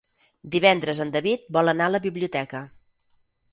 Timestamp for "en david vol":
1.05-1.73